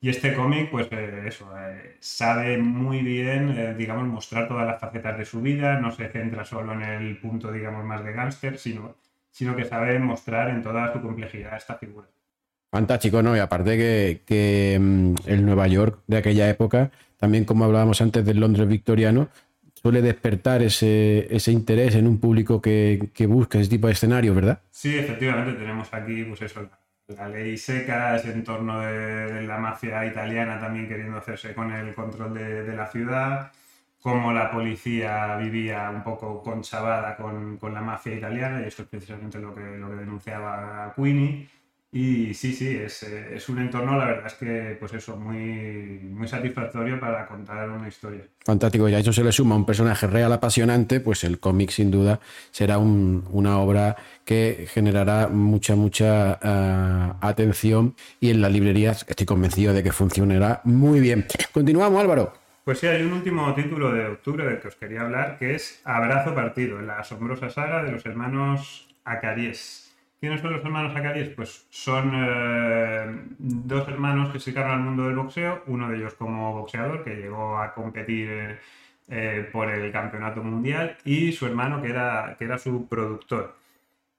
[0.00, 4.80] Y este cómic, pues eh, eso, eh, sabe muy bien, eh, digamos, mostrar todas las
[4.80, 8.58] facetas de su vida, no se centra solo en el punto, digamos, más de gángster,
[8.58, 8.94] sino,
[9.30, 12.06] sino que sabe mostrar en toda su complejidad esta figura.
[12.76, 13.34] Fantástico, ¿no?
[13.34, 13.78] Y aparte
[14.26, 19.30] que, mm, el Nueva York de aquella época, también como hablábamos antes del Londres victoriano,
[19.72, 24.60] suele despertar ese, interés en un público que, busca ese tipo de escenarios, ¿verdad?
[24.70, 26.68] Sí, efectivamente, tenemos aquí, pues eso,
[27.08, 32.34] la ley seca, ese entorno de, la mafia italiana también queriendo hacerse con el control
[32.34, 33.52] de, la ciudad,
[34.02, 38.88] cómo la policía vivía un poco conchavada con, con la mafia italiana, y esto es
[38.88, 41.48] precisamente lo que, lo que denunciaba Queenie
[41.92, 46.00] y sí, sí, es, eh, es, un entorno, la verdad es que, pues eso, muy,
[46.02, 48.22] muy satisfactorio para contar una historia.
[48.44, 51.90] Fantástico, y a eso se le suma un personaje real apasionante, pues el cómic sin
[51.90, 52.20] duda
[52.50, 59.72] será una obra que generará mucha, mucha eh, atención y en las librerías estoy convencido
[59.72, 61.26] de que funcionará muy bien.
[61.52, 62.32] Continuamos, Álvaro.
[62.64, 65.80] Pues sí, hay un último título de octubre del que os quería hablar, que es
[65.84, 69.85] Abrazo Partido, la asombrosa saga de los hermanos Acaries.
[70.18, 71.28] ¿Quiénes son los hermanos Acaries?
[71.30, 76.14] Pues son eh, dos hermanos que se dedicaron al mundo del boxeo, uno de ellos
[76.14, 78.58] como boxeador, que llegó a competir
[79.08, 83.56] eh, por el campeonato mundial, y su hermano que era, que era su productor.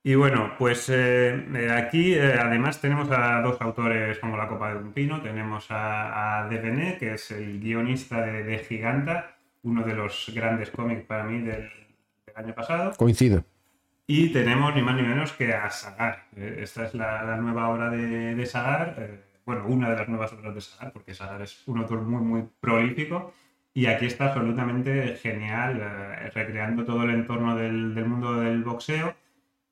[0.04, 4.94] Y bueno, pues eh, aquí además tenemos a dos autores como la Copa de un
[4.94, 11.02] Pino, tenemos a, a que es el guionista de, Giganta, uno de los grandes cómics
[11.02, 11.70] para mí del
[12.36, 12.94] año pasado.
[12.96, 13.44] Coincido.
[14.10, 16.28] Y tenemos ni más ni menos que a Sagar.
[16.38, 20.56] Eh, esta es la, nueva obra de, Sagar, eh, bueno, una de las nuevas obras
[20.56, 23.34] de Sagar, porque Sagar es un autor muy, muy prolífico.
[23.74, 29.14] Y aquí está absolutamente genial, eh, recreando todo el entorno del, mundo del boxeo.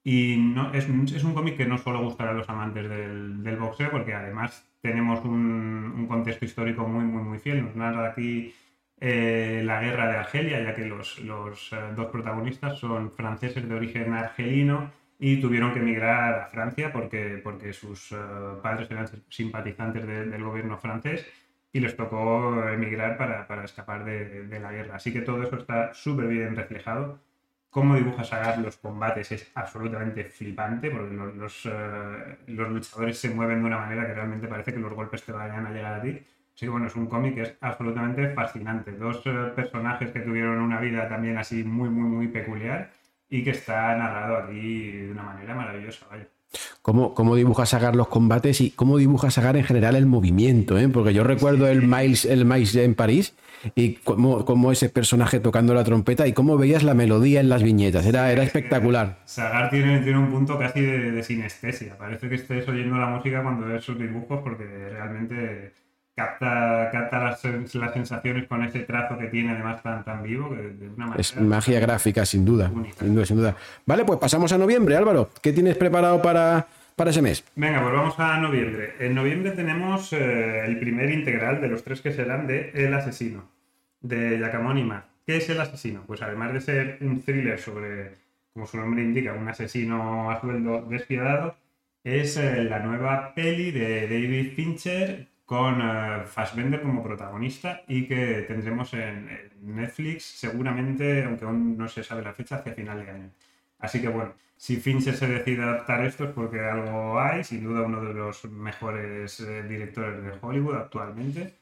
[0.04, 3.56] Y no, es, es un cómic que no solo gustará a los amantes del, del
[3.56, 7.64] boxeo, porque además tenemos un, un, contexto histórico muy, muy, muy fiel.
[7.64, 8.54] Nos narra aquí
[9.00, 14.14] eh, la guerra de Argelia, ya que los, eh, dos protagonistas son franceses de origen
[14.14, 18.16] argelino y tuvieron que emigrar a Francia porque, porque sus eh,
[18.62, 21.26] padres eran simpatizantes del gobierno francés
[21.74, 24.96] y les tocó emigrar para, escapar de, la guerra.
[24.96, 27.20] Así que todo eso está súper bien reflejado.
[27.70, 31.66] Cómo dibuja Sagar los combates es absolutamente flipante, porque los,
[32.48, 35.66] los luchadores se mueven de una manera que realmente parece que los golpes te vayan
[35.66, 36.22] a llegar a ti.
[36.56, 38.94] Sí, bueno, es un cómic que es absolutamente fascinante.
[38.94, 42.92] Dos eh, personajes que tuvieron una vida también así muy, muy, muy peculiar
[43.30, 46.28] y que está narrado aquí de una manera maravillosa, vaya.
[46.82, 50.88] cómo, cómo dibuja Sagar los combates y cómo dibuja Sagar en general el movimiento, ¿eh?
[50.88, 53.36] porque yo recuerdo el Miles, el Miles en París
[53.74, 58.06] y cómo, ese personaje tocando la trompeta y cómo veías la melodía en las viñetas,
[58.06, 59.20] era, era espectacular.
[59.26, 63.66] Sagar tiene, tiene un punto casi de, sinestesia, parece que estés oyendo la música cuando
[63.66, 65.74] ves sus dibujos porque realmente
[66.16, 70.50] capta, capta las, las, sensaciones con ese trazo que tiene además tan, tan vivo.
[70.50, 73.56] de una es magia gráfica, sin duda, sin duda, sin duda.
[73.86, 75.30] Vale, pues pasamos a noviembre, Álvaro.
[75.42, 77.44] ¿Qué tienes preparado para, para ese mes?
[77.56, 78.94] Venga, pues vamos a noviembre.
[79.00, 83.50] En noviembre tenemos eh, el primer integral de los tres que serán de El asesino,
[84.00, 84.90] de Yakamoni
[85.26, 86.04] ¿Qué es El asesino?
[86.08, 88.14] Pues además de ser un thriller sobre,
[88.54, 91.58] como su nombre indica, un asesino a sueldo despiadado,
[92.06, 98.46] es eh, la nueva peli de David Fincher con uh, Fassbender como protagonista y que
[98.48, 103.32] tendremos en, Netflix seguramente, aunque aún no se sabe la fecha, hacia final de año.
[103.80, 107.82] Así que bueno, si Fincher se decide adaptar esto es porque algo hay, sin duda
[107.82, 111.56] uno de los mejores eh, directores de Hollywood actualmente.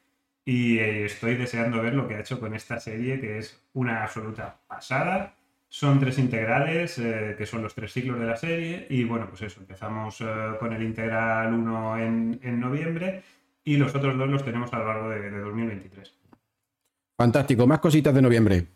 [0.46, 4.04] Y eh, estoy deseando ver lo que ha hecho con esta serie, que es una
[4.04, 5.36] absoluta pasada.
[5.70, 8.86] Son tres integrales, que son los tres ciclos de la serie.
[8.90, 10.24] Y bueno, pues eso, empezamos
[10.60, 13.24] con el integral 1 en, en noviembre
[13.64, 16.14] y los otros dos los tenemos a lo largo de, 2023.
[17.18, 18.68] Fantástico, más cositas de noviembre.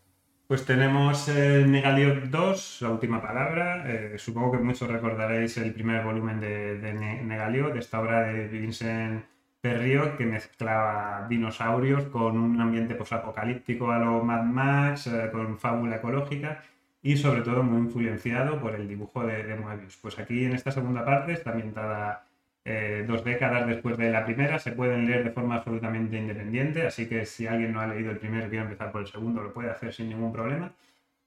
[0.48, 3.84] Pues tenemos el Negaliot 2, la última palabra.
[3.86, 8.48] Eh, supongo que muchos recordaréis el primer volumen de, de Negaliot, de esta obra de
[8.48, 9.26] Vincent
[9.60, 15.98] Perriot, que mezclaba dinosaurios con un ambiente posapocalíptico a lo Mad Max, eh, con fábula
[15.98, 16.64] ecológica
[17.02, 19.98] y sobre todo muy influenciado por el dibujo de, de Moebius.
[19.98, 22.27] Pues aquí en esta segunda parte está ambientada
[22.70, 27.08] eh, dos décadas después de la primera, se pueden leer de forma absolutamente independiente, así
[27.08, 29.54] que si alguien no ha leído el primero y quiere empezar por el segundo, lo
[29.54, 30.74] puede hacer sin ningún problema.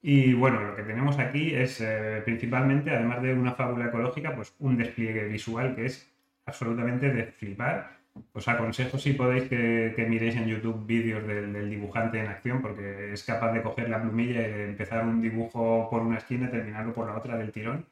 [0.03, 4.55] Y bueno, lo que tenemos aquí es eh, principalmente, además de una fábula ecológica, pues
[4.59, 6.12] un despliegue visual que es
[6.44, 8.00] absolutamente de flipar.
[8.35, 13.14] Os aconsejo si podéis que, miréis en YouTube vídeos del, del, dibujante en acción, porque
[13.14, 16.92] es capaz de coger la plumilla y empezar un dibujo por una esquina y terminarlo
[16.92, 17.87] por la otra del tirón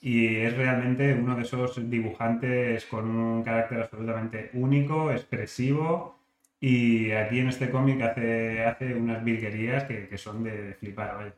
[0.00, 6.18] y es realmente uno de esos dibujantes con un carácter absolutamente único, expresivo
[6.60, 11.34] y aquí en este cómic hace, hace unas virguerías que, son de, flipar.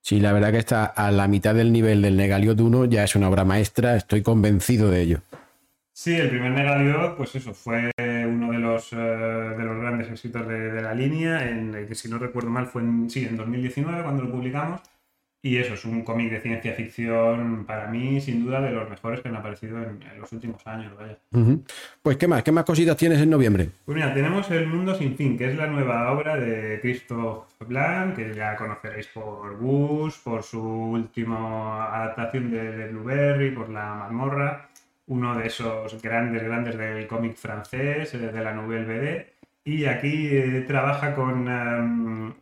[0.00, 3.14] Sí, la verdad que está a la mitad del nivel del Negaliot 1, ya es
[3.16, 5.20] una obra maestra, estoy convencido de ello.
[5.92, 10.46] Sí, el primer Negaliot, pues eso, fue uno de los, eh, de los grandes éxitos
[10.48, 14.22] de, la línea, en, que si no recuerdo mal fue en, sí, en 2019 cuando
[14.22, 14.80] lo publicamos.
[15.42, 19.20] Y eso es un cómic de ciencia ficción para mí, sin duda, de los mejores
[19.20, 20.92] que han aparecido en, los últimos años.
[20.94, 21.16] Vaya.
[22.02, 22.42] Pues, ¿qué más?
[22.42, 23.70] ¿Qué más cositas tienes en noviembre?
[23.86, 28.16] Pues mira, tenemos El Mundo Sin Fin, que es la nueva obra de Christophe Blanc,
[28.16, 34.68] que ya conoceréis por Gus, por su última adaptación de, Blueberry, por La Mazmorra,
[35.06, 39.26] uno de esos grandes, grandes del cómic francés, eh, de la Nouvelle BD.
[39.64, 41.48] Y aquí eh, trabaja con.
[41.48, 42.34] Em,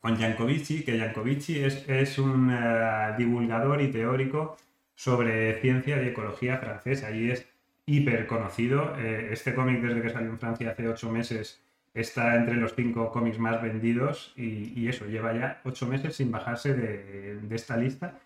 [0.00, 4.56] con Jankovici, que Jankovici es, un eh, divulgador y teórico
[4.94, 7.46] sobre ciencia y ecología francesa y es
[7.86, 8.94] hiper conocido.
[8.98, 11.60] Eh, este cómic, desde que salió en Francia hace ocho meses,
[11.92, 16.74] está entre los cinco cómics más vendidos y, eso, lleva ya ocho meses sin bajarse
[16.74, 18.18] de, esta lista.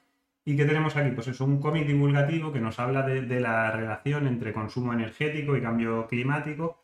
[0.45, 1.11] ¿Y qué tenemos aquí?
[1.11, 5.63] Pues es un cómic divulgativo que nos habla de la relación entre consumo energético y
[5.63, 6.84] cambio climático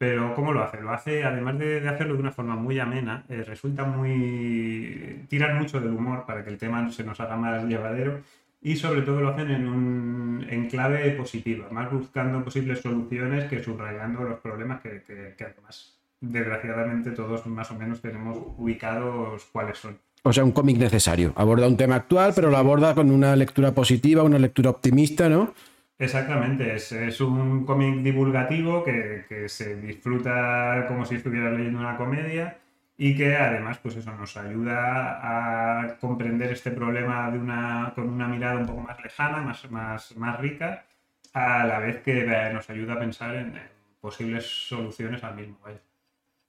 [0.00, 0.80] pero ¿cómo lo hace?
[0.80, 5.26] Lo hace, además de, hacerlo de una forma muy amena, eh, resulta muy...
[5.28, 8.22] tiran mucho del humor para que el tema se nos haga más llevadero
[8.62, 13.62] y sobre todo lo hacen en, un, en clave positiva, más buscando posibles soluciones que
[13.62, 15.02] subrayando los problemas que,
[15.36, 19.98] que, además desgraciadamente todos más o menos tenemos ubicados cuáles son.
[20.22, 21.34] O sea, un cómic necesario.
[21.36, 25.52] Aborda un tema actual, pero lo aborda con una lectura positiva, una lectura optimista, ¿no?
[26.00, 32.58] Exactamente, es, un cómic divulgativo que, se disfruta como si estuvieras leyendo una comedia
[32.96, 38.26] y que además pues eso nos ayuda a comprender este problema de una, con una
[38.28, 40.86] mirada un poco más lejana, más, más, más rica,
[41.34, 43.60] a la vez que nos ayuda a pensar en,
[44.00, 45.58] posibles soluciones al mismo.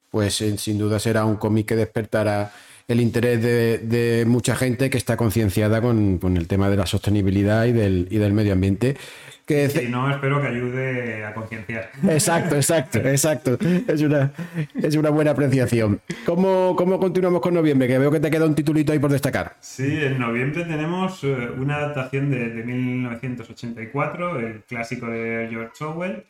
[0.09, 2.53] Pues eh, sin duda será un cómic que despertará
[2.91, 7.65] el interés de, mucha gente que está concienciada con, con, el tema de la sostenibilidad
[7.65, 8.97] y del, y del medio ambiente.
[9.45, 11.91] Que si no, espero que ayude a concienciar.
[12.07, 13.57] Exacto, exacto, exacto.
[13.87, 14.31] Es una,
[14.75, 15.99] es una buena apreciación.
[16.25, 17.87] ¿Cómo, ¿Cómo continuamos con noviembre?
[17.87, 19.55] Que veo que te queda un titulito ahí por destacar.
[19.59, 26.23] Sí, en noviembre tenemos eh, una adaptación de, de 1984, el clásico de George Orwell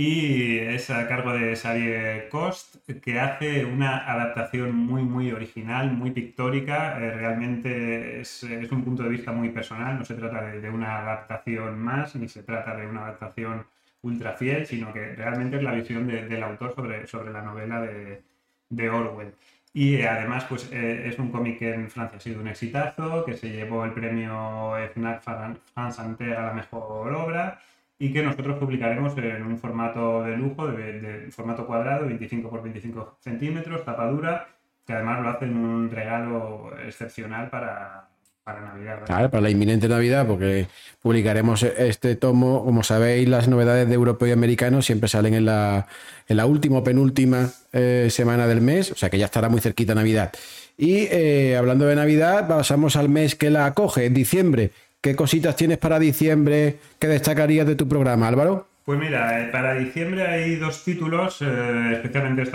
[0.00, 6.12] y es a cargo de Xavier Cost, que hace una adaptación muy, muy original, muy
[6.12, 7.00] pictórica.
[7.00, 11.80] Eh, realmente es, un punto de vista muy personal, no se trata de, una adaptación
[11.80, 13.66] más, ni se trata de una adaptación
[14.02, 18.22] ultra fiel, sino que realmente es la visión del autor sobre, sobre la novela de,
[18.68, 19.34] de Orwell.
[19.74, 23.34] Y además, pues eh, es un cómic que en Francia ha sido un exitazo, que
[23.34, 27.60] se llevó el premio FNAC France Inter a la mejor obra
[27.98, 33.18] y que nosotros publicaremos en un formato de lujo, de, formato cuadrado, 25 por 25
[33.20, 34.46] centímetros, tapadura,
[34.86, 38.08] que además lo hacen un regalo excepcional para,
[38.44, 39.00] para Navidad.
[39.04, 40.68] Claro, para la inminente Navidad, porque
[41.02, 45.88] publicaremos este tomo, como sabéis, las novedades de europeo y americano siempre salen en la,
[46.28, 49.60] en la última o penúltima eh, semana del mes, o sea que ya estará muy
[49.60, 50.32] cerquita Navidad.
[50.76, 54.70] Y eh, hablando de Navidad, pasamos al mes que la acoge, en diciembre,
[55.00, 58.66] ¿Qué cositas tienes para diciembre que destacarías de tu programa, Álvaro?
[58.84, 62.50] Pues mira, eh, para diciembre hay dos títulos eh, especialmente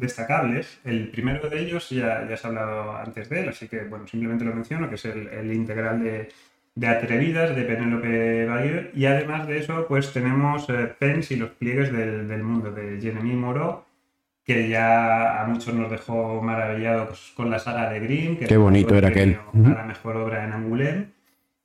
[0.00, 0.80] destacables.
[0.82, 4.08] El primero de ellos ya, ya se ha hablado antes de él, así que bueno,
[4.08, 8.90] simplemente lo menciono, que es el, integral de, Atrevidas de Penélope Bayer.
[8.94, 13.34] Y además de eso, pues tenemos eh, Pens y los pliegues del, mundo de Jeremy
[13.34, 13.84] Moreau,
[14.42, 18.36] que ya a muchos nos dejó maravillados con la saga de Grimm.
[18.36, 19.38] Que Qué bonito era aquel.
[19.52, 21.13] A la mejor obra en Angoulême.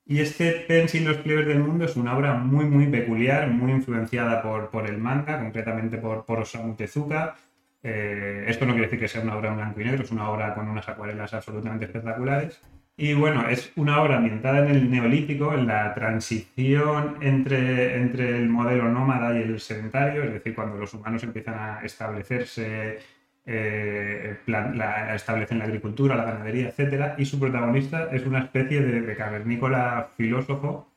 [0.10, 4.42] Y este Pencil los pliegues del mundo es una obra muy, muy peculiar, muy influenciada
[4.42, 7.36] por, por el manga, concretamente por, por Osamu Tezuka.
[7.84, 10.28] Eh, esto no quiere decir que sea una obra en blanco y negro, es una
[10.32, 12.60] obra con unas acuarelas absolutamente espectaculares.
[12.98, 18.50] Y bueno, es una obra ambientada en el neolítico, en la transición entre, entre el
[18.50, 22.98] modelo nómada y el sedentario, es decir, cuando los humanos empiezan a establecerse
[23.46, 27.14] eh, la, establecen la agricultura, la ganadería, etc.
[27.18, 30.88] Y su protagonista es una especie de, cavernícola filósofo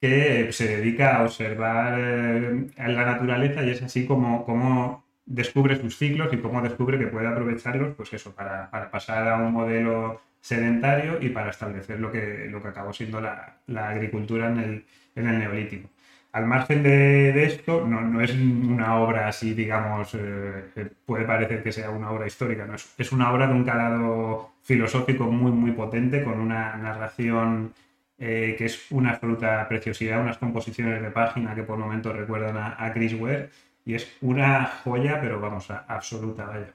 [0.00, 5.96] que se dedica a observar eh, la naturaleza y es así como, como descubre sus
[5.96, 11.18] ciclos y cómo descubre que puede aprovecharlos, pues eso, para, pasar a un modelo sedentario
[11.20, 15.38] y para establecer lo que, lo que acabó siendo la, agricultura en el, en el
[15.38, 15.88] neolítico
[16.34, 21.90] al margen de, esto, no, es una obra así, digamos, eh, puede parecer que sea
[21.90, 26.40] una obra histórica, no, es, una obra de un calado filosófico muy, muy potente, con
[26.40, 27.72] una narración
[28.18, 32.92] eh, que es una absoluta preciosidad, unas composiciones de página que por momentos recuerdan a,
[32.92, 33.50] Chris Ware,
[33.84, 36.66] y es una joya, pero vamos, a, absoluta, vaya.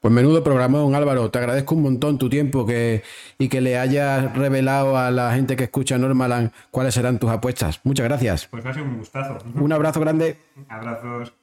[0.00, 1.30] Pues menudo programón, Álvaro.
[1.30, 3.02] Te agradezco un montón tu tiempo que,
[3.38, 7.80] y que le hayas revelado a la gente que escucha Normalan cuáles serán tus apuestas.
[7.84, 8.46] Muchas gracias.
[8.46, 9.36] Pues ha sido un gustazo.
[9.54, 10.38] Un abrazo grande.
[10.68, 11.34] Abrazos.